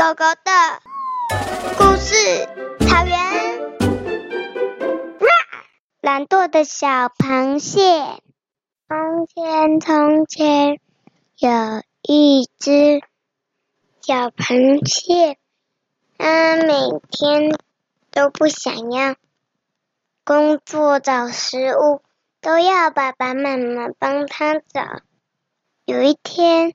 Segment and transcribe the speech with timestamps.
[0.00, 0.50] 狗狗的
[1.76, 2.46] 故事，
[2.88, 3.18] 草原。
[6.00, 7.82] 懒惰的小螃蟹。
[8.88, 10.80] 从前，从前
[11.36, 13.02] 有一只
[14.00, 15.36] 小螃蟹，
[16.16, 16.72] 它每
[17.10, 17.58] 天
[18.10, 19.16] 都不想要
[20.24, 22.00] 工作找食物，
[22.40, 25.02] 都要爸爸妈妈帮它找。
[25.84, 26.72] 有一天，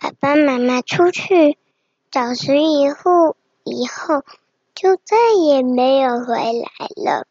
[0.00, 1.56] 爸爸妈妈出去
[2.12, 4.22] 找食物以后，
[4.74, 7.26] 就再也没有回来了。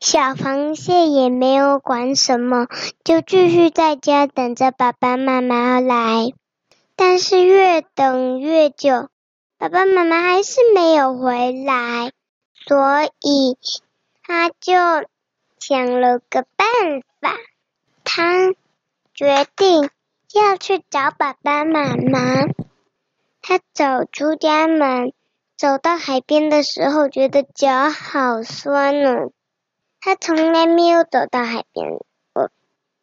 [0.00, 2.66] 小螃蟹也没有管什么，
[3.04, 6.32] 就继续在家等着爸爸妈妈来。
[6.96, 9.08] 但是越等越久，
[9.56, 12.10] 爸爸妈妈还是没有回来，
[12.66, 13.56] 所以
[14.24, 14.72] 他就
[15.60, 16.66] 想了个办
[17.20, 17.36] 法，
[18.02, 18.52] 他
[19.14, 19.88] 决定。
[20.34, 22.48] 要去找爸爸妈妈。
[23.46, 25.12] 他走出家门，
[25.58, 29.28] 走到海边的时候，觉得脚好酸呢。
[30.00, 31.98] 他从来没有走到海边
[32.32, 32.50] 过。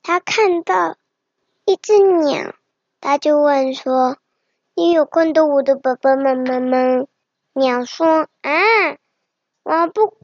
[0.01, 0.97] 他看到
[1.63, 2.55] 一只鸟，
[2.99, 4.17] 他就问说
[4.73, 7.05] ：“你有看到我的爸爸妈妈吗？”
[7.53, 8.51] 鸟说：“啊，
[9.61, 10.17] 我不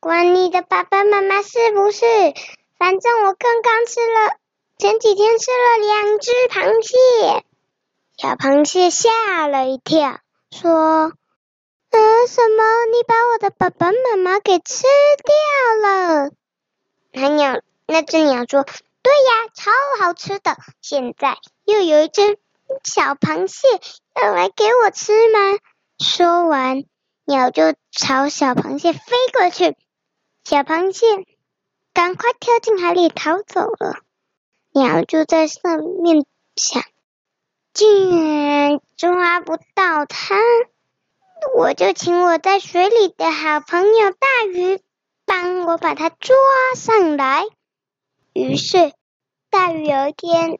[0.00, 2.04] 管你的爸爸妈妈是不是，
[2.76, 4.36] 反正我刚刚吃了。”
[4.78, 7.44] 前几天吃了两只螃蟹，
[8.30, 10.20] 小螃蟹吓了一跳，
[10.52, 10.70] 说
[11.90, 12.62] ：“呃，什么？
[12.92, 14.84] 你把我的爸爸妈妈给吃
[15.24, 16.30] 掉了？”
[17.10, 18.62] 那鸟，那只鸟说
[19.02, 20.56] ：“对呀，超好吃的。
[20.80, 22.38] 现在又有一只
[22.84, 23.66] 小螃蟹
[24.14, 25.58] 要来给我吃吗？”
[25.98, 26.84] 说完，
[27.24, 29.00] 鸟就朝小螃蟹飞
[29.32, 29.76] 过去，
[30.44, 31.04] 小螃蟹
[31.92, 33.96] 赶快跳进海里逃走了。
[34.70, 36.84] 鸟就在上面想，
[37.80, 40.36] 竟然抓不到它，
[41.56, 44.82] 我就请我在水里的好朋友大鱼
[45.24, 46.36] 帮我把它抓
[46.76, 47.46] 上来。
[48.34, 48.92] 于是，
[49.48, 50.58] 大鱼有一天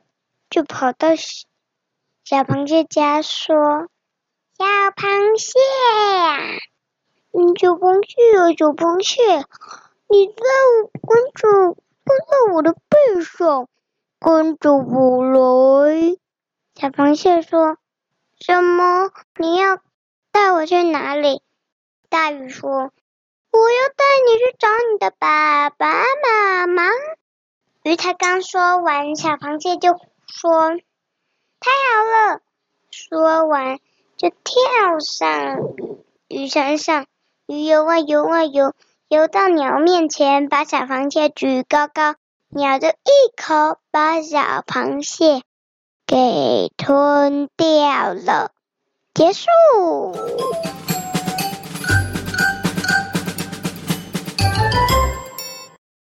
[0.49, 3.55] 就跑到小螃蟹家说
[4.57, 4.65] ：“小
[4.97, 5.59] 螃蟹
[6.17, 6.39] 呀，
[7.33, 9.45] 嗯，小螃蟹啊，小螃蟹，
[10.09, 10.43] 你在
[11.07, 13.69] 跟着跟在我的背上。”
[14.23, 15.39] 跟着我来，
[16.81, 17.77] 小螃蟹说
[18.41, 19.11] ：“什么？
[19.37, 19.81] 你要
[20.33, 21.43] 带我去哪里？”
[22.09, 22.71] 大鱼说
[23.53, 26.85] ：“我要带你去找你的爸爸妈妈。”
[27.85, 29.91] 鱼才刚说完，小螃蟹就
[30.27, 30.71] 说
[31.61, 32.41] ：“太好了！”
[32.91, 33.79] 说完
[34.17, 35.59] 就跳上
[36.29, 37.05] 鱼身上，
[37.45, 38.73] 鱼游啊游啊游，
[39.07, 42.15] 游到鸟面前，把小螃蟹举高高。
[42.49, 45.43] 鸟就一口把小螃蟹
[46.11, 48.51] 给吞掉了，
[49.15, 49.47] 结束。